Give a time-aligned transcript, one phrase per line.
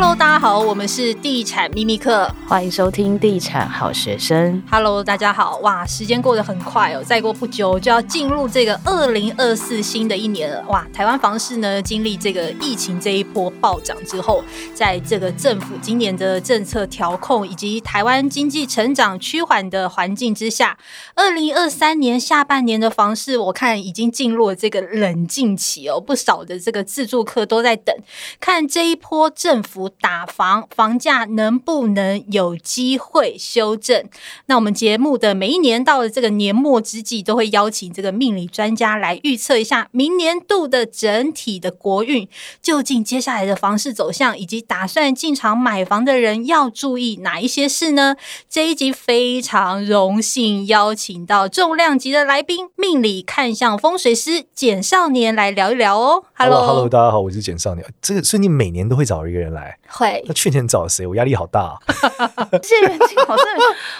[0.00, 4.62] Hello，大家好，我们是地产秘密课，欢迎收听地产好学生。
[4.70, 10.64] Hello，大家好，哇，时间过得很快哦，再过不久就要进入这个二零二四新的一年了。
[10.68, 14.42] 哇，台湾房市呢，经历这个疫情这一波暴涨之后，
[14.72, 20.78] 在这个政府今年的政策调控以及台湾经济成长趋缓的环境之下，
[21.14, 27.94] 二零二三年下半年的房市，我看已经进入了这个冷静期哦，不少的这个自助客都在等，
[28.40, 29.89] 看这一波政府。
[30.00, 34.04] 打房房价能不能有机会修正？
[34.46, 42.28] 那我们节目的每一年到了这个年末之际，都会邀请这个命理专家来预测一下明年度的整体的国运，
[42.62, 48.16] 究竟接下来的房市走向，以及打算进场买房的人要注意哪一些事呢？
[48.48, 56.24] 这一集非常荣幸邀请到重量级的来宾，命理看相风水师简少年来聊一聊哦。
[56.42, 57.86] Hello，Hello，大家好，我是简少年。
[58.00, 59.76] 这个，所以你每年都会找一个人来。
[59.88, 61.06] 会，那去年找谁？
[61.06, 61.78] 我压力好大
[62.16, 62.48] 啊！
[62.64, 63.44] 谢元庆老师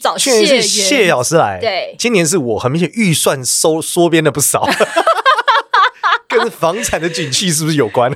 [0.01, 4.67] 找 去年是谢老师来，对，今年是我，很明显预算收缩编了不少，
[6.27, 8.11] 跟房产的景气是不是有关？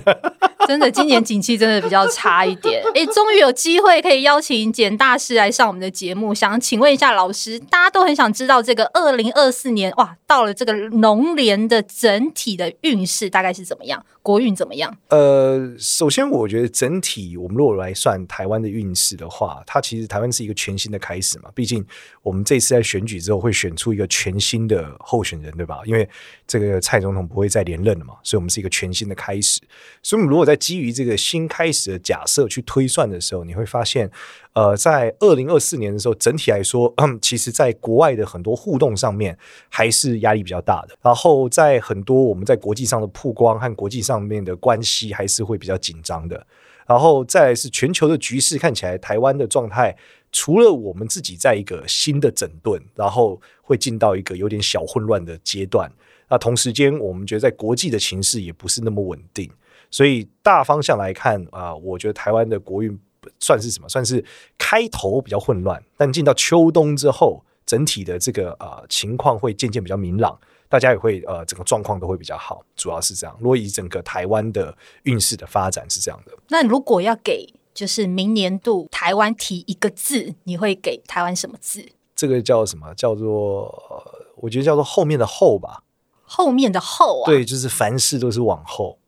[0.66, 2.82] 真的，今年景气真的比较差一点。
[2.94, 14.04] 哎，终于有机会可以邀请简大师来上我们的节目，想请问一下老师，大家都很想知道这个二零二四年哇，到了这个龙年的整体的运势大概是怎么样？
[14.22, 14.96] 国运怎么样？
[15.08, 21.50] 呃，首先我觉得整体，我们如果来算台湾的运势的话，它其实台湾是一个全新的开始嘛。
[21.54, 21.84] 毕竟
[22.22, 25.80] 我们这次在选举之后会选出一个全新的候选人，对吧？
[25.84, 26.08] 因为
[26.46, 29.60] 这个蔡总统不会再连任了嘛，所以我们是一个全新的开始。
[30.02, 34.10] 所以，我们如果在基于这个新开始的假设去推算的时候，你会发现，
[34.52, 39.36] 呃，在二零二四年的时候，整体来说， 其实在国外的很多互动上面
[39.68, 40.96] 还是压力比较大的。
[41.02, 46.46] 然后，在很多我们在国际上的曝光和国际上面的关系，还是会比较紧张的。
[46.86, 49.96] 然后再是全球的局势，看起来台湾的状态，
[50.30, 55.90] 除了我们自己在一个新的整顿，然后会进到一个有点小混乱的阶段。
[56.28, 59.50] 那同时间，我们觉得在国际的情势也不是那么稳定。
[59.94, 62.98] 所以大方向来看啊、呃，我觉得台湾的国运
[63.38, 63.88] 算是什么？
[63.88, 64.24] 算是
[64.58, 70.36] 开头比较混乱，但进到秋冬之后，整体的这个呃情况会渐渐比较明朗，
[70.68, 73.36] 大家也会呃整个状况都会比较好，主要是这样。
[73.38, 81.86] 如果以整个台湾的运势的发展是这样的，那如果要给就是明年度台湾提一个字，你会给台湾什么字？
[82.16, 82.92] 这个叫什么？
[82.94, 85.84] 叫做、呃、我觉得叫做后面的后吧。
[86.24, 88.98] 后面的后啊，对，就是凡事都是往后。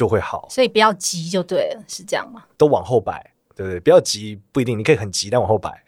[0.00, 2.42] 就会好，所以不要急就对了，是这样吗？
[2.56, 3.78] 都往后摆，对不对？
[3.80, 5.84] 不要急，不一定，你可以很急，但往后摆。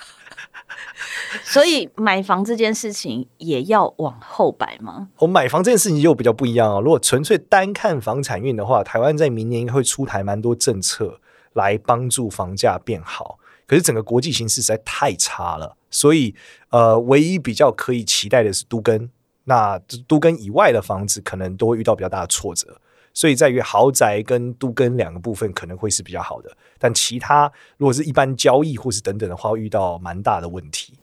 [1.42, 5.08] 所以买房这件事情也要往后摆吗？
[5.20, 6.82] 我买房这件事情又比较不一样哦。
[6.82, 11.18] 如果纯粹单看房产运的话，台湾在明年应该会出台蛮多政策
[11.54, 13.38] 来帮助房价变好。
[13.66, 16.34] 可是整个国际形势实在太差了，所以
[16.68, 19.08] 呃，唯一比较可以期待的是都根。
[19.44, 19.76] 那
[20.06, 22.80] 都根以外的房子可能都会遇到比较大的挫折。
[23.14, 30.94] 所以在于豪宅跟都跟两个部分可能会是比较好的，但其他如果是一般交易或是等等的话，会遇到蛮大的问题。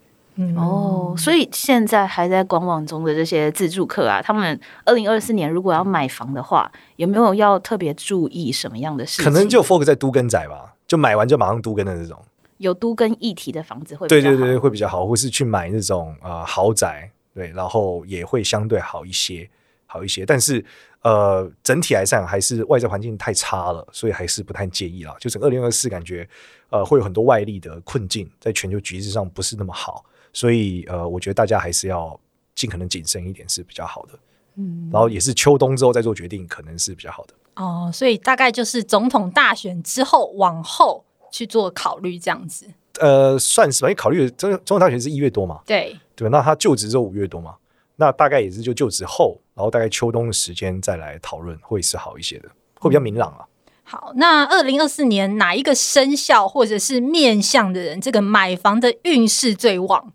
[0.41, 9.25] 嗯哦，所以现在还在观望中的这些自住客啊，他们二零二四年如果要买房的话，有没有要特别注意什么样的事情？
[9.25, 12.17] 可能就 focus 在都跟仔吧，就买完就马上都跟的这种。
[12.57, 14.35] 有都跟议题的房子会比较好。
[14.35, 19.49] 对对对，会比较好，或是去买那种呃豪宅，对，然后也会相对好一些，
[19.89, 20.63] 好一些，但是。
[21.01, 25.15] 呃，整体来上还是外在环境太差了，所以还是不太介意啦。
[25.17, 26.27] 就整个二零二四感觉，
[26.71, 32.19] 呃，会有很多外力的困境，在全球局势上不是那么好，所以呃，我觉得大家还是要
[32.53, 34.19] 尽可能谨慎一点是比较好的。
[34.55, 37.33] 嗯，然后也是秋冬之后再做决定，可能是比较好的。
[37.55, 42.67] 哦，所以大概就是总统大选之后往后去做考虑这样子。
[42.99, 47.55] 呃，算是吧，因为考虑的总总统大选是一月多嘛，对对，那他就职之后五月多嘛。
[47.99, 52.47] 那大概也是就就职后，然后大概秋冬的时间再来讨论，会是好一些的，
[52.79, 53.43] 会比较明朗啊。
[53.83, 60.13] 好，那二零二四年哪一个生肖或者是面向的人，这个买房的运势最旺？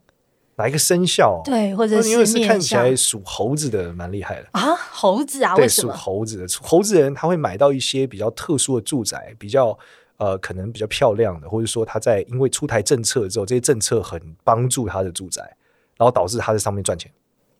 [0.56, 1.42] 哪一个生肖？
[1.44, 9.78] 对，或者是因为是看起来属猴子的蛮厉害的啊，猴子啊，对，属猴子的猴子的人他会买到一些比较特殊的住宅，比较
[10.16, 15.42] 呃可能比较漂亮的，或者说他在因为出台政策之后，这些政策很帮助他的住宅，
[15.98, 17.10] 然后导致他在上面赚钱。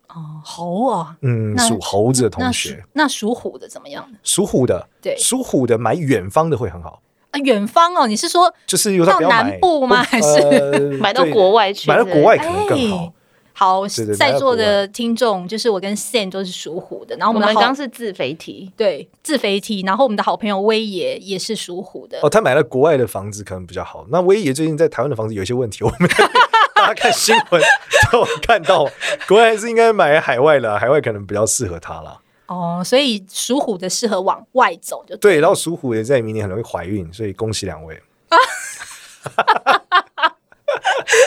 [0.09, 4.09] 哦，猴啊，嗯，属猴子的同学，那属虎的怎么样？
[4.23, 7.39] 属虎的，对，属虎的买远方的会很好啊。
[7.41, 10.03] 远方哦，你是说就是到南部吗？
[10.03, 11.89] 还是呃、 买到国外去？
[11.91, 13.13] 买到国外可能更好。
[13.57, 13.87] 好，
[14.19, 19.83] 在座的听众就是我跟 Sam 都是属虎的，然后我们刚刚是自肥体，对，自肥体。
[19.87, 22.19] 然后我们的好朋友威爷也是属虎的。
[22.21, 24.05] 哦，他买了国外的房子可能比较好。
[24.11, 25.99] 那威爷最近在台湾的房子有一些问题，我们
[26.77, 27.63] 大家看新闻
[28.11, 28.89] 都看到，
[29.29, 32.21] 国外是应该买海外的，海外可能比较适合他了。
[32.47, 35.41] 哦，所以属虎的适合往外走就对，对。
[35.41, 38.03] 然后属虎也在明年很容易怀孕，所以恭喜两位。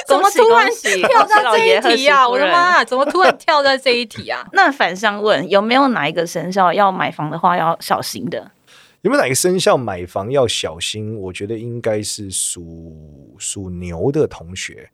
[0.06, 0.70] 怎么突然
[1.08, 2.28] 跳到这一题啊？
[2.28, 2.84] 我的妈！
[2.84, 4.46] 怎么突然跳在这一题啊？
[4.54, 8.52] 那反向问，有没有哪一个生肖要买房的话要小心的？
[9.02, 11.18] 有没有哪个生肖买房要小心？
[11.18, 14.90] 我觉得应该是属属牛的同学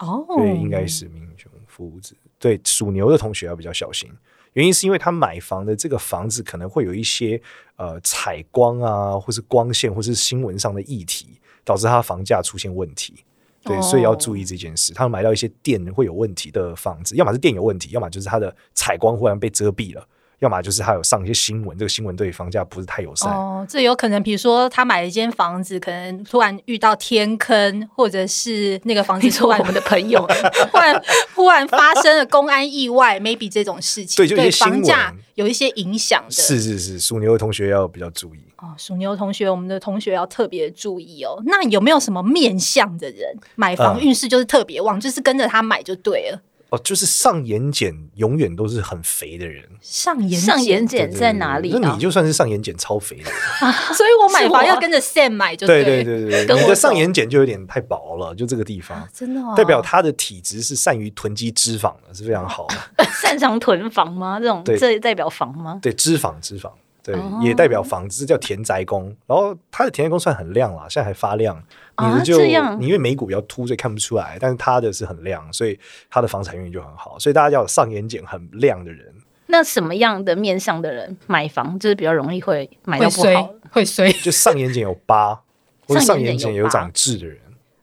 [0.00, 2.16] 哦，对，应该是民雄夫子。
[2.38, 4.10] 对，属牛的同学要比较小心，
[4.54, 7.40] 原因是因为他买房的这个房子可能会有一些
[7.76, 13.24] 呃采光啊，或是光线，或是新闻上的议题，导致他房价出现问题。
[13.62, 14.94] 对，所以要注意这件事。
[14.94, 20.08] 他买到一些电会有问题的房子，要么是电有问题，要么就是它的采光忽然被遮蔽了。
[20.40, 23.30] 要么就是他有上一些新闻，这个新闻对房价不是太友善。
[23.30, 30.26] 哦，这有可能，比如说他买了一间房子，可能突然遇到天坑，或者是那个房子突然我们的朋友
[30.72, 31.02] 忽然
[31.34, 36.32] 忽然发生了公安意外，maybe 这种事情对，就一些新闻对房价有一些影响的。
[36.32, 38.74] 是是是，属牛的同学要比较注意哦。
[38.78, 41.42] 属牛的同学，我们的同学要特别注意哦。
[41.44, 46.40] 那有没有什么面相的人买房运势就是特别旺，嗯，就是跟着他买就对了？
[46.70, 49.64] 哦，就是上眼睑永远都是很肥的人。
[49.80, 51.76] 上眼上眼睑在哪里？
[51.80, 53.32] 那你就算是上眼睑超肥的人，
[53.92, 55.84] 所以我买房要跟着 Sam 买就对。
[55.84, 63.04] 对对对对，你的上眼睑就有点太薄了，就这个地方，啊、真的、哦、代表他的体质是善于囤积脂肪的，是非常好的。
[63.20, 64.38] 擅长囤房吗？
[64.38, 65.78] 这种这代表房吗？
[65.82, 66.70] 对，脂肪脂肪，
[67.02, 69.14] 对，哦、也代表房子，叫田宅宫。
[69.26, 71.56] 然后他的田宅宫算很亮了，现在还发亮。
[71.98, 77.18] 你的就、啊、你因为眉骨比较凸，所以看不出来，但是他的是很亮，所以他的房产运就很好。
[77.18, 79.14] 所以大家要有上眼睑很亮的人。
[79.46, 83.54] 那什么样的面相的人买房就是比较容易会买到不好？
[83.72, 85.34] 会衰， 就上眼睑有疤
[85.88, 87.36] 或者上眼睑有长痣的人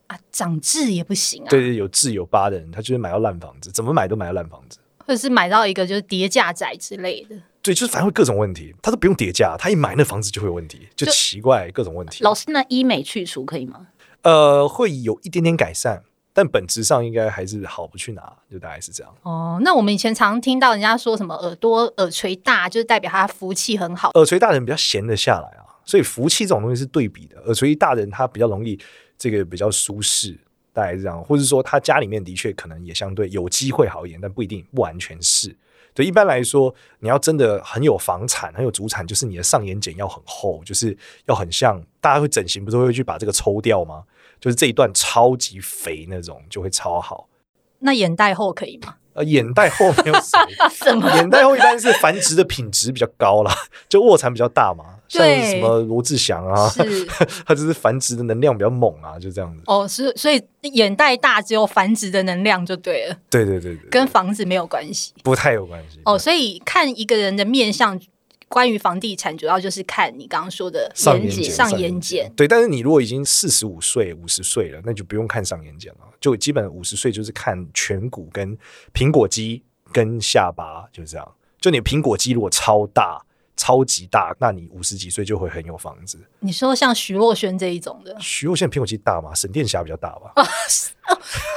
[0.08, 1.50] 啊，长痣也不行啊。
[1.50, 7.36] 对对，有痣有疤的人，他就是买到烂房子，怎么买都买到烂房子，或者是买到一个就是跌价仔之类的。
[7.68, 12.24] 对，就是反正会各种问题，他都不用叠加，他一买那房子就会有问题，就奇怪各种问题。
[12.24, 13.88] 老师，那医美去除可以吗？
[14.22, 16.04] 呃，会有一点点改善。
[16.34, 19.12] 但本质上应该还是好不去拿，就大概是这样。
[19.24, 24.12] 哦，那我们以前常听到人家说什么耳朵耳垂大，就是代表他福气很好。
[24.14, 27.42] 耳垂大的人比较闲得下来啊，所以福气这种东西是对比的。
[27.46, 28.80] 耳垂大的人他比较容易
[29.18, 30.40] 这个比较舒适，
[30.72, 31.20] 大概是这样。
[31.24, 35.56] 或者说他家里面的确可能也相对有机会好一点，但不一定不完全是。
[35.98, 40.96] 对，一般来说，你要真的很有房产、很有主产，就是你的上眼睑要很厚，就是
[41.26, 44.04] 要很像大家会整形，不是会去把这个抽掉吗？
[44.40, 47.28] 就是这一段超级肥那种就会超好。
[47.80, 48.98] 那眼袋厚可以吗？
[49.18, 50.14] 呃，眼袋后没有
[50.72, 53.52] 什么，眼袋后一般是繁殖的品质比较高啦，
[53.90, 56.72] 就卧蚕比较大嘛，像什么罗志祥啊，
[57.44, 59.64] 他就是繁殖的能量比较猛啊，就这样子。
[59.66, 63.18] 哦，是所以眼袋大只有繁殖的能量就对了。
[63.30, 66.00] 对对对对，跟房子没有关系，不太有关系。
[66.06, 68.00] 哦，所以看一个人的面相。
[68.50, 71.50] 关于房地产，主要就是看你刚刚说的上眼睑。
[71.50, 72.48] 上眼睑，对。
[72.48, 75.98] 但是你如果已经四十五岁、五十岁了，那就不用看上眼睑了。
[76.20, 78.58] 就基本五十岁就是看颧骨跟
[78.94, 81.36] 苹果肌跟下巴，就是这样。
[81.60, 83.22] 就你苹果肌如果超大、
[83.58, 86.18] 超级大，那你五十几岁就会很有房子。
[86.40, 89.34] 你说像徐若瑄这一种的，徐若瑄苹果肌大吗？
[89.34, 90.32] 沈殿霞比较大吧？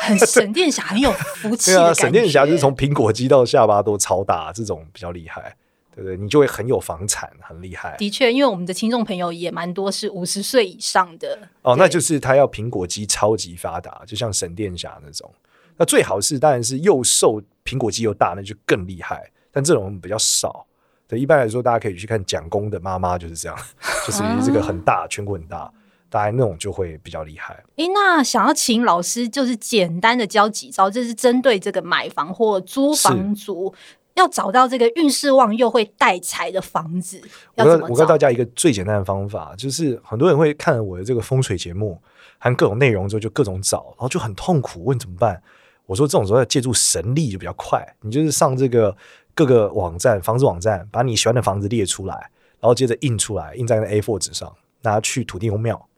[0.01, 1.71] 很沈殿霞很有福气。
[1.71, 5.55] 对啊，沈殿霞就是从苹果肌到下巴都超大，这种比较厉害。
[6.03, 7.97] 对对，你就会很有房产，很厉害。
[7.99, 11.39] 的确，因为我们的听众朋友也蛮多是五十岁以上的。
[11.61, 15.31] 哦，那就是他要苹果肌超级发达，就像沈殿霞那种。
[15.77, 19.31] 那最好是当然是又瘦，苹果肌又大，那就更厉害。
[19.53, 20.67] 但这种比较少。
[21.07, 23.59] 对，一般来说，大家可以去看蒋公的妈妈就是这样，
[24.07, 25.73] 就是这个很大，颧骨很大，
[26.09, 27.63] 大概那种就会比较厉害。
[27.77, 33.75] 诶，那想要请老师就是简单的教几招，这是针对这个买房或租房族。
[34.21, 37.21] 要找到这个运势旺又会带财的房子，
[37.55, 37.93] 要怎么找？
[37.93, 42.01] 我告诉大家一个最简单的方法，就是很多人会看我的这个风水节目，
[42.39, 45.43] 含各种内容之后就各种找，然后就很痛苦，问怎么办？
[45.87, 48.97] 我说这种时候要借助神力就比较快，你就是上这个
[49.35, 52.15] 各个网站，房子网站，把你喜欢的房子列出来，
[52.61, 55.89] 然后接着印出来，印在那 A4 纸上，拿去土地公庙，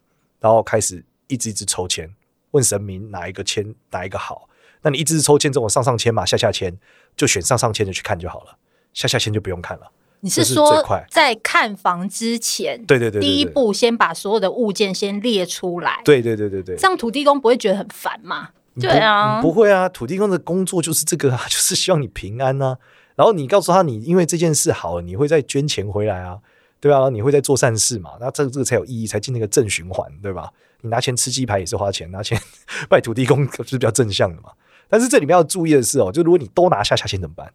[0.40, 2.08] 然后开始一直一直抽签，
[2.52, 4.48] 问神明哪一个签哪一个好。
[4.82, 6.76] 那你一直抽签，这种上上签嘛，下下签。
[7.14, 8.56] 就选上上签的去看就好了，
[8.94, 9.92] 下下签就不用看了。
[10.20, 16.00] 你是说在看房之前，对对对，第一步先把所有的物件先列出来。
[16.06, 18.48] 对对对对对，这样土地公不会觉得很烦吗？
[18.80, 22.78] 对啊，不会啊，土地公的工作就是这个啊， 就是希望你平安啊。
[23.14, 26.38] 然后你告诉他，你因为这件事好了，你会再捐钱回来啊，
[26.80, 30.50] 对啊，你会再做善事嘛，那这个这个才有意义，才进那个正循环，对吧？
[30.80, 32.40] 你拿钱吃鸡排也是花钱，拿钱
[32.88, 34.48] 拜土地公是比较正向的嘛。
[34.92, 37.50] 但是这里面要注意的是哦，就如果你都拿下下签怎么办？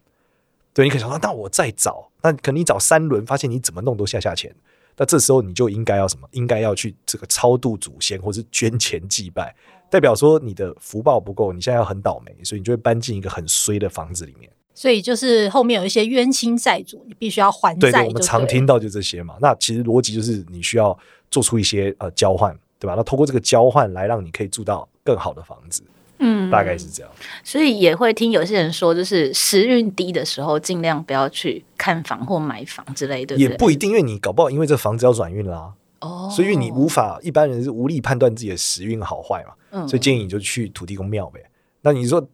[0.74, 4.52] 对，你可以想说，那我再找，那可能你找三轮，发现你怎么弄都下下签，
[4.96, 6.28] 那这时候你就应该要什么？
[6.32, 9.54] 应该要去这个超度祖先，或是捐钱祭拜。
[9.88, 14.50] 代表说你的福报不够，你现在要很倒霉，所以你就会搬进一个很衰的房子里面。
[14.74, 17.92] 所以就是后面有一些冤亲债主，你必须要还债。
[17.92, 19.36] 对，对，我们常听到就这些嘛。
[19.40, 20.98] 那其实逻辑就是你需要
[21.30, 22.94] 做出一些呃交换，对吧？
[22.96, 25.84] 那通过这个交换来让你可以住到更好的房子。
[26.18, 27.12] 嗯，大概是这样。
[27.44, 33.36] 所以也会听有些人说，就是时运低的时候，尽量不要去看房或买房之类的。
[33.36, 35.74] 也不一定，因为你搞不好因为这房子要转运啦。
[36.00, 41.40] 哦，所以你无法一般人是无力判断自己的时运好坏嘛，嗯，所以建议你就去土地公庙呗。
[41.80, 42.24] 那你说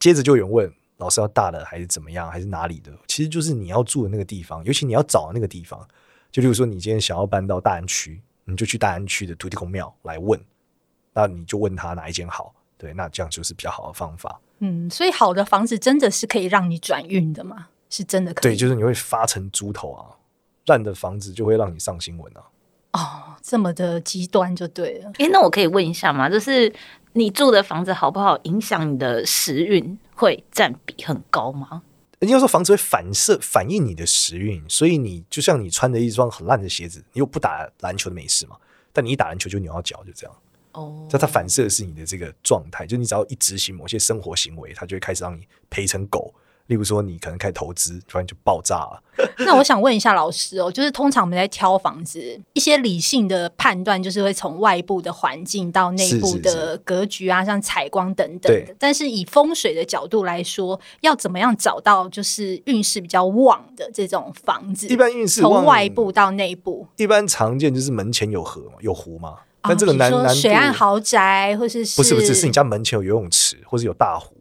[0.00, 2.92] 接着就有人问老师要大的还是怎么样，还是哪里的？
[3.06, 5.80] 其实就是你要住的那个地方，尤其你要找的那个地方。
[6.32, 10.40] 就例如说你今天想要搬到大安区，你就去大安区的土地公庙来问，
[11.12, 12.52] 那你就问他哪一间好，
[12.84, 14.38] 对，那这样就是比较好的方法。
[14.58, 17.68] 嗯，所以好的房子真的是可以让你转运的吗？
[17.88, 18.52] 是真的可以？
[18.52, 20.04] 对，就是你会发成猪头啊，
[20.66, 22.44] 烂的房子就会让你上新闻啊。
[22.92, 25.10] 哦，这么的极端就对了。
[25.16, 26.28] 诶，那我可以问一下吗？
[26.28, 26.70] 就是
[27.14, 31.82] 你住的房子好不好，影响你的时运会占比很高吗？
[32.18, 38.56] 人家说房子会反射反映你的时运，所以你就像你穿着一双很烂的鞋子，你又不打篮球的没事嘛，
[38.92, 40.36] 但你一打篮球就扭到脚，就这样。
[40.74, 46.34] 哦，这它反射的是你的这个状态，就你只要一执行某些生活行为，它就会开始让你赔成狗。
[46.68, 49.02] 例如说，你可能开始投资，突然就爆炸了。
[49.40, 58.74] 那我想问一下老师哦，就是通常我们在挑房子，一些理性的判断，就是会从外部的环境到内部的格局啊，是是是像采光等等的。
[58.78, 64.88] 但是以风水的角度来说，要怎么样找到就是运势比较旺的这种房子？
[64.88, 69.40] 一般运势从外部到内部，一般常见就是门前有河嘛，有湖嘛。
[69.66, 74.34] 但这个难难水岸豪宅，或是，是不是不是是你家门前有游泳池，或是有大湖。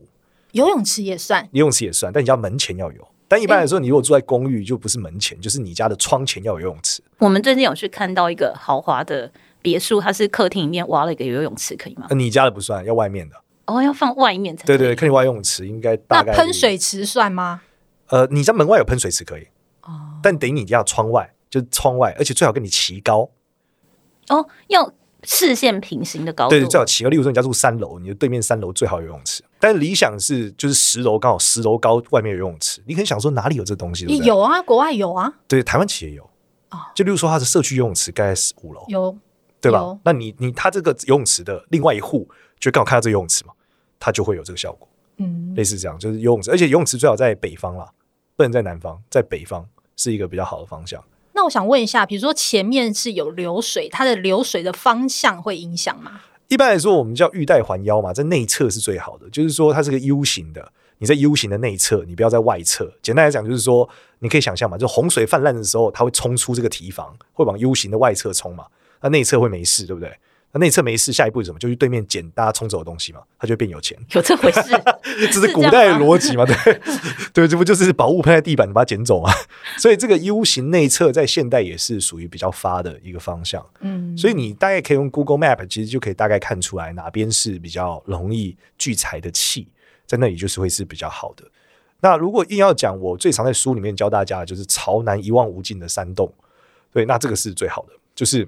[0.52, 3.08] 游泳池也算，游泳池也算，但你家门前要有。
[3.28, 7.02] 但一般来说，你如果住在公寓，就不是门前，就是你家的窗前要有游泳池。
[7.18, 12.06] 我们最近有去看到一个豪华的别墅，它是客厅里面挖了一个游泳池，可以吗？
[12.12, 13.36] 你家的不算，要外面的。
[13.66, 14.66] 哦，要放外面才。
[14.66, 16.32] 对对，客厅外游泳池应该大概。
[16.32, 17.62] 那喷水池算吗？
[18.10, 19.48] 呃，你家门外有喷水池可以
[19.82, 23.32] 哦，但等于你家窗外，就是窗外，而且最好跟你齐高。
[24.30, 24.94] 哦，要。
[25.24, 27.10] 视线平行的高度，对，最好起个。
[27.10, 29.44] 例如说，你家住三楼，你的对面三楼最好有游泳池。
[29.60, 32.82] 但理想是就是十楼刚好十楼高，外面有游泳池。
[32.86, 34.06] 你可以想说哪里有这东西？
[34.06, 35.34] 有啊，国外有啊。
[35.48, 36.30] 对，台湾企业有
[36.70, 36.92] 啊。
[36.94, 39.18] 就例如说，它的社区游泳池盖在十五楼，有，
[39.62, 39.98] 对吧？
[40.04, 42.28] 那你你它这个游泳池的另外一户，
[42.60, 43.54] 就刚好看到这个游泳池嘛，
[44.00, 44.88] 它就会有这个效果。
[45.18, 47.90] 嗯，类似这样，就是游泳池，而且游泳池最好在北方啦，
[48.36, 49.66] 不能在南方，在北方
[49.96, 51.02] 是一个比较好的方向。
[51.34, 56.22] 那我想问一下，比如说前面是有流水，它的流水的方向会影响吗？
[56.48, 62.94] 一般来说，我们叫玉带环腰嘛，在内侧是最好的，就是说它是个 U 型的，你在 U 型的内侧，你不要在外侧。
[63.02, 68.68] 简单来讲，就是说你可以想象嘛，就洪水泛滥的时候，它会冲出这个堤防，会往 U 型的外侧冲嘛，
[69.02, 70.16] 那内侧会没事，对不对？
[70.54, 71.58] 那内侧没事，下一步是什么？
[71.58, 73.98] 就去对面捡大家冲走的东西嘛，他就变有钱。
[74.12, 74.62] 有这回事？
[75.34, 76.46] 这是古代的逻辑嘛？
[76.46, 76.56] 对
[77.34, 79.32] 对，这不就是宝物喷在地板，你把它捡走嘛？
[79.80, 83.66] 所以这个 U 型内侧在现代也是属于比较发的一个方向。
[83.80, 89.68] 嗯，所以你大概可以用 Google Map，其实就可以大概看出来哪边是比较容易聚财的气，
[90.06, 91.44] 在那里就是会是比较好的。
[92.02, 96.32] 那如果硬要讲，我最常在书里面教大家的就是朝南一望无尽的山洞。
[96.92, 98.48] 对，那这个是最好的，就是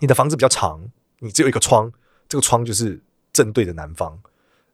[0.00, 0.78] 你的房子比较长。
[1.22, 1.90] 你只有一个窗，
[2.28, 3.00] 这个窗就是
[3.32, 4.18] 正对着南方，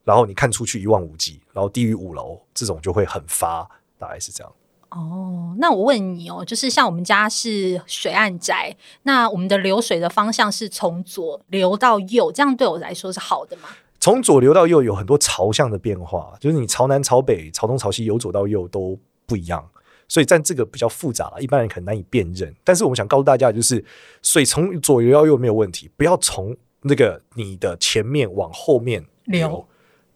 [0.03, 4.51] 然后你看出去一望无际，然后低于五楼，这种就会很发，大概是这样。
[4.89, 13.69] 哦，那我问你哦，就是像我们家是水岸宅，那我们的流水的方向是从左流到右，这样对我来说是好的吗？
[14.01, 19.69] 从左流到右有很多朝向的变化，就是你朝南、朝北、朝东、朝西，由左到右都不一样。
[20.09, 22.55] 所以，在这个比较复杂了，一般人可能难以辨认。
[22.65, 23.85] 但是，我们想告诉大家，就是
[24.23, 29.69] 水从左流到右没有问题，不要从那个你的前面往后面流，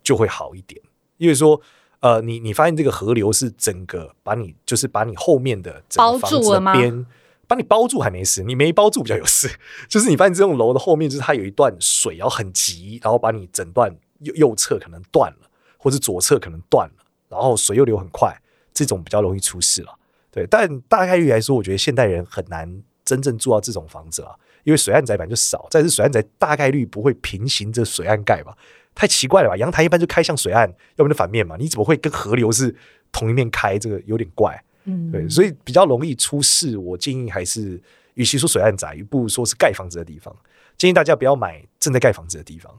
[0.02, 0.80] 就会好一点。
[1.18, 1.60] 因为说，
[2.00, 7.06] 呃，你你发现这个河流是整个把你，就是把你后面的整个房子的边
[7.46, 9.50] 把你包住还没事，你没包住比较有事。
[9.90, 18.34] 就是你发现这栋楼的后面，就是它有一段水，然后很急，然后把你整段右右侧可能断了，或者左侧可能断了，然后水又流很快。
[18.72, 19.98] 这种比较容易出事了，
[20.30, 28.56] 对，但大概率来说，我觉得现代人很难真正住到这种房子啊，因为水岸宅本来就少，再是水岸宅大概率不会平行着水岸盖吧，
[28.94, 29.56] 太奇怪了吧？
[29.56, 31.56] 阳台一般就开向水岸，要不然就反面嘛。
[31.58, 32.74] 你怎么会跟河流是
[33.10, 33.78] 同一面开？
[33.78, 34.62] 这个有点怪。
[34.84, 36.76] 嗯，对，所以比较容易出事。
[36.76, 37.80] 我建议还是，
[38.14, 40.34] 与其说水岸宅，不如说是盖房子的地方。
[40.76, 42.72] 建议大家不要买正在盖房子的地方，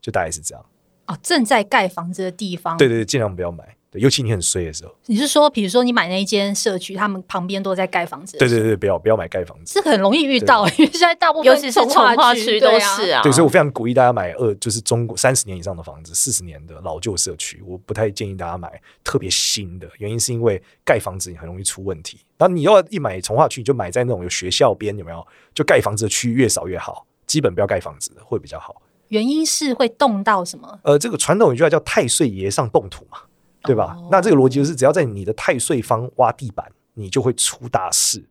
[0.00, 0.64] 就大概是这样。
[1.06, 3.76] 哦，正在盖房子的地方，对对对，尽量不要买。
[3.90, 8.38] 对，尤其你很衰的时候，你是说，比如说你买那一间社区，他们旁边都在盖房子？
[8.38, 13.20] 对对对，不要不要买盖房子，这个很容易遇到，因为现在大部分尤其是从化区都是啊。
[13.22, 22.20] 对，所以我非常鼓励大家买二，就是中国三十年以上的房子，四十年的老旧社区，我不太建议大家买特别新的，原因是因为盖房子你很容易出问题。
[22.38, 25.26] 然后你要一买从化区，你就买在那种有学校边，有没有？
[25.52, 28.80] 就盖房子的区域越少越好，基本不要盖房子的会比较好。
[29.08, 30.78] 原因是会动到什么？
[30.84, 33.18] 呃，这个传统有句话叫太岁爷上动土嘛。
[33.62, 33.96] 对吧？
[33.98, 38.24] 哦、那这个逻辑就是，只要在你的太岁方挖地板，你就会出大事。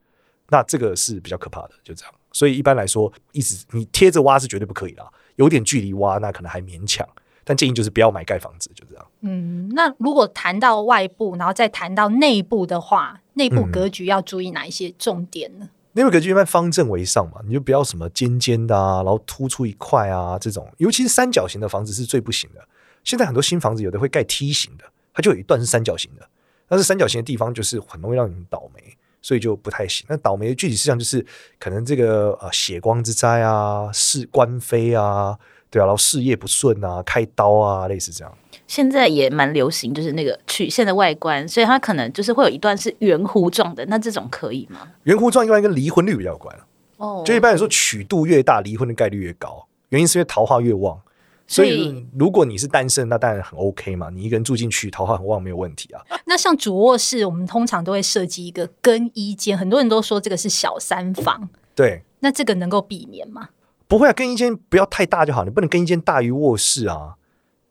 [0.50, 2.13] 那这个是比较可怕的，就这样。
[2.31, 5.05] 所以一般来说，一直你贴着挖是绝对不可以的。
[5.36, 7.07] 有点距离挖，那可能还勉强。
[7.43, 9.05] 但建议就是不要买盖房子，就这样。
[9.21, 15.69] 嗯，那如果谈到外部，然后再谈到内部的话，内部格局要注意哪一些重点呢？
[15.93, 22.62] 内、嗯、部格局一般方正为上嘛，你就不要什么尖尖的啊，然后突出一块啊这种，尤其是三角形的房子是最不行的。
[23.03, 24.83] 现在很多新房子有的会盖梯形的。
[25.20, 26.26] 它就有一段是三角形的，
[26.66, 28.82] 但是三角形的地方就是很容易让你们倒霉，
[29.22, 30.06] 所以就不太行。
[30.08, 31.26] 那倒霉的具体事项就是
[31.60, 35.38] 可能这个呃血光之灾啊，事官非啊，
[35.70, 38.34] 对啊，然后事业不顺啊，开刀啊，类似这样。
[38.66, 44.88] 现在也蛮流行，就是那个曲线的外观，所以它可能就是会有一段是圆弧状的，那这种可以吗？
[45.04, 46.58] 圆弧状一般跟离婚率比较有关
[46.96, 50.98] 哦，就一般来说曲度越大，离婚的概率越高，原因是因为桃花越旺。
[51.50, 54.12] 所以，如果你是单身，那当然很 OK 嘛。
[54.12, 56.01] 你一个人住进去，桃花很旺，没有问题啊。
[56.25, 61.50] 那像主卧室，我们通常都会设计一个更衣间，很多人都说这个是小三房。
[61.74, 63.50] 对，那这个能够避免吗？
[63.88, 67.15] 不会啊，更衣间不要太大就好，你不能更衣间大于卧室啊。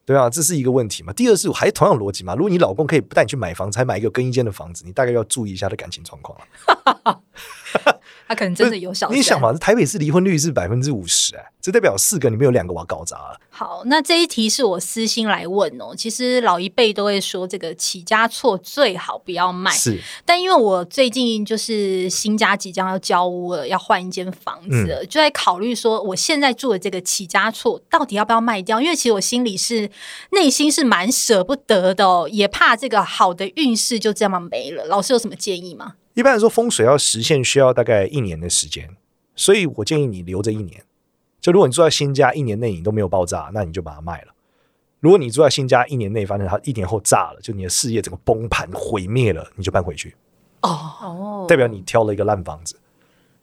[0.04, 1.12] 对啊，这是一个问题嘛。
[1.12, 2.34] 第二是还是同样逻辑嘛。
[2.34, 7.20] 如果你老公可以不带你去买房子，还买一个更衣间的房子，你大概要注意一下他的感情状况了。
[8.28, 13.40] 他可能真的有小三，你想嘛，台北市离婚率是百分之五十，哎，这代表四个里面有两个娃搞砸了。
[13.48, 15.94] 好，那这一题是我私心来问哦。
[15.96, 19.70] 其实老一辈都会说，这个起家错最好不要卖。
[19.70, 28.78] 是，但因为我最近就是新家即将要交屋了，要换一间房子了，嗯，就在考虑说，我现在住的这个起家错到底要不要卖掉？
[28.78, 29.90] 因为其实我心里是
[30.32, 34.84] 内心是蛮舍不得的哦，也怕这个好的运势就这么没了。
[34.84, 35.94] 老师有什么建议吗？
[36.14, 38.96] 一般来说，风水要实现需要大概一年的时间，
[39.34, 40.82] 所以我建议你留着一年。
[41.40, 44.34] 就如果你住在新家一年内你都没有爆炸，那你就把它卖了。
[45.00, 50.16] 如果你住在新家一年内发现它一年后炸了，就你的事业整个崩盘毁灭了，你就搬回去。
[50.62, 52.76] 哦，代表你挑了一个烂房子。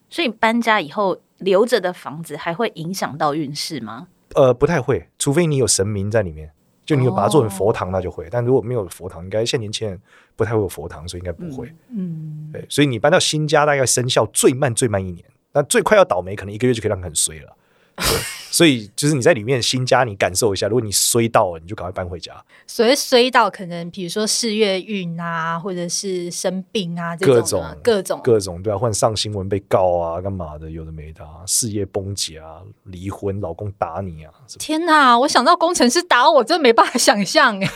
[0.10, 4.10] 所以搬家以后留着的房子还会影响到运势吗？
[4.34, 6.52] 呃，不太会，除非你有神明在里面。
[6.86, 10.00] 就你有把它做成佛堂，那就会；但如果没有佛堂，应该现在年轻人
[10.36, 11.74] 不太会有佛堂，所以应该不会。
[11.90, 17.58] 嗯，对，所以你搬到新家，大概生效最慢最慢一年，那最快要倒霉，可能一个月就可以让你很衰了。
[17.98, 18.45] 对。
[18.56, 22.34] 所以就是你在里面新家，你感受一下，如果你衰到了，你就赶快搬回家。
[22.66, 34.32] 所以衰到可能，比如说事月运啊，或者是生病啊，这种啊，各种各种各种，对啊，换上新闻被告啊，干嘛的，有的没的啊，事业崩解啊，离婚，老公打你啊。
[34.58, 37.70] 天哪，我想到工程师打我，真的没办法想象哎。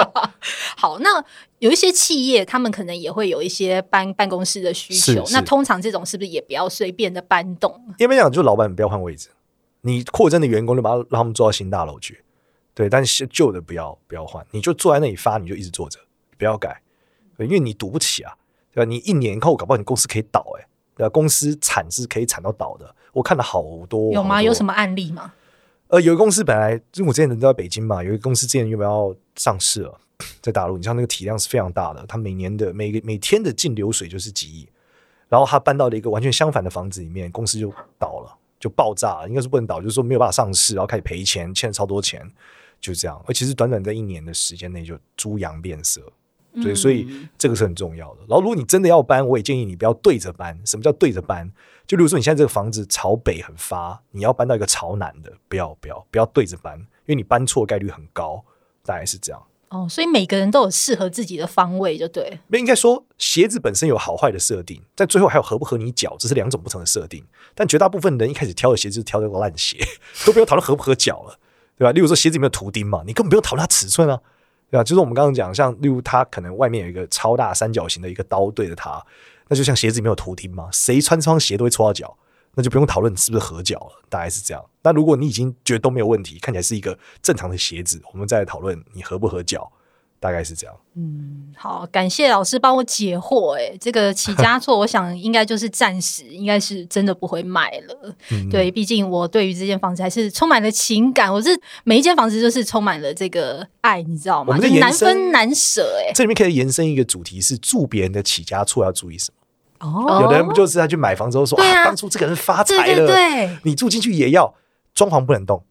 [0.74, 1.22] 好，那
[1.58, 5.22] 有一些企业，他们可能也会有一些搬办公室的需求。
[5.32, 7.78] 那通常这种是不是也不要随便的搬动？
[7.98, 9.28] 因为讲，就老板不要换位置。
[9.86, 12.24] 你扩增的员工就把他让他们做到新大楼去，
[12.72, 16.00] 对，但是旧的不要不要换，你就坐在那里发，你就一直坐着，
[16.38, 16.80] 不要改，
[17.36, 18.34] 对，因为你赌不起啊，
[18.72, 18.88] 对吧？
[18.88, 20.66] 你一年后搞不好你公司可以倒，欸，诶，
[20.96, 21.10] 对吧？
[21.10, 24.42] 公司惨是可以惨到倒的，我看了好多，有吗？
[24.42, 25.34] 有什么案例吗？
[25.88, 30.00] 呃，有个公司本来因为我之前人都在北京嘛，有一个公司之前要不要上市了，
[30.40, 34.66] 在大陆，你像那个体量是非常大的，它每年的每个每天的净流水就是几亿，
[35.28, 38.34] 然后他搬到了一个完全相反的房子里面，公司就倒了。
[38.64, 42.26] 就爆炸，应该是不能倒，就是说没有办法上市，然后开始赔钱，欠了超多钱，
[42.80, 43.22] 就这样。
[43.26, 46.00] 而其实短短在一年的时间内就猪羊变色，
[46.62, 48.20] 对，嗯，所以这个是很重要的。
[48.20, 50.58] 然后如果你真的要搬，我也建议你不要对着搬。
[50.64, 51.52] 什么叫对着搬？
[51.86, 58.42] 就比如说你现在这个房子朝北很发，你要搬到一个朝南的，不要不要不要对着搬，因为你搬错概率很高，
[58.82, 59.42] 大概是这样。
[59.74, 62.38] 哦，所以每个人都有适合自己的方位，就对。
[62.46, 67.24] 那应该说鞋子本身有好坏的设定，但最后还有合不合你脚，这是两种不同的设定。
[67.56, 69.76] 但绝大部分人一开始挑的鞋子就挑这个烂鞋，
[70.24, 71.36] 都不用讨论合不合脚了，
[71.76, 71.90] 对吧？
[71.90, 74.20] 例如说鞋子有没有图钉嘛，你根本不用讨论它尺寸啊，
[74.70, 74.84] 对吧？
[74.84, 79.04] 就是我们刚刚讲，像例如它可能外面有一个超大三角形的一个刀对着它，
[79.48, 82.16] 那就像鞋子里面有图钉嘛，谁穿这双鞋都会戳到脚，
[82.54, 84.64] 那就不用讨论是不是合脚了，大概是这样。
[84.82, 89.70] 那如果你已经觉得都没有问题，看起来是一个正常的鞋子，我们再来讨论你合不合脚。
[90.20, 90.74] 大概是这样。
[90.94, 93.58] 嗯，好，感谢老师帮我解惑。
[93.58, 98.16] 哎，这个起家错，我想应该就是暂时，应该是真的不会卖了。
[98.30, 101.30] 嗯、对，毕竟我对于这间房子还是充满了情感。
[101.30, 101.50] 我是
[101.82, 104.56] 每一间房子都是充满了这个爱，你知道吗？
[104.56, 105.94] 就是难分难舍。
[106.00, 109.43] 哎，这里面可以延伸一个主题是住别人的起家错要注意什么？
[109.84, 114.54] 哦，有的人不就是他去买房之后说啊，啊，当初这个人发财了，对你住进去也要
[114.94, 115.62] 装潢不能动。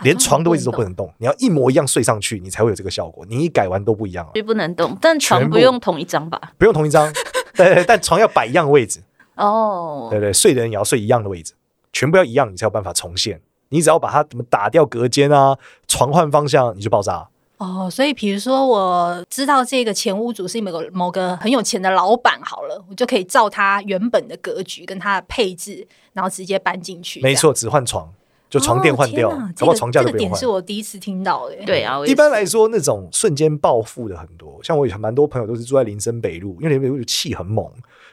[0.00, 3.24] 连床的位置都不能动，你要一模一样睡上去，你才会有这个效果。
[3.26, 4.94] 你一改完都不一样了，所以不能动。
[5.00, 6.38] 但床不用同一张吧？
[6.58, 7.10] 不用同一张，
[7.54, 9.00] 对，对，但床要摆一样的位置。
[9.36, 11.54] 哦，对，对对，睡的人也要睡一样的位置，
[11.94, 13.40] 全部要一样，你才有办法重现。
[13.70, 15.56] 你只要把它怎么打掉隔间啊，
[15.88, 17.26] 床换方向，你就爆炸。
[17.58, 27.20] 哦，所以比如说我知道这个前屋主是某个某个很有钱的老板，好了，我就可以照他原本的格局跟他的配置，然后直接搬进去。
[27.20, 28.12] 没错，只换床。
[28.48, 30.20] 就床垫换掉，然后床架都不用换。
[30.20, 31.56] 这个点是我第一次听到的。
[31.66, 37.68] 对啊，一般来说，那种瞬间暴富的很多，像我有蛮多朋友都是住在林森北路，因为林森北路气很猛，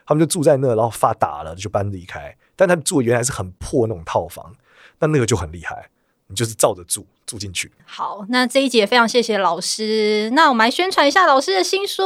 [0.08, 2.36] 他们就住在那，然后发达了就搬离开。
[2.56, 4.51] 但他们住的原来是很破那种套房，
[4.97, 5.88] 那那个就很厉害，
[6.27, 7.71] 你就是照着住住进去。
[7.86, 12.03] 好，那这一节也非常谢谢老师，那我们来宣传一下老师的新书。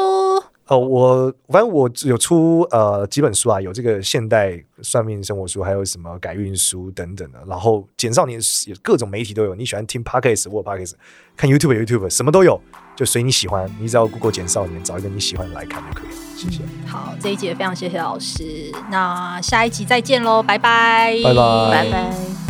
[0.67, 7.39] 哦，我反正我有出呃几本书啊，有这个现代算命生活书，还有什么改运书等等的。
[7.47, 10.95] 然后简少年有各种媒体都有，你喜欢听 Podcast 或 Podcast，
[11.37, 12.59] 看 YouTube YouTube 什么都有，
[12.97, 13.73] 就随你喜欢。
[13.79, 16.15] 你只要 Google 简少年，找一个你喜欢的来看就可以了。
[16.35, 16.61] 谢谢。
[16.85, 18.69] 好，这一集也非常谢谢老师。
[18.91, 22.46] 那下一集再见喽，拜拜，拜拜，拜拜。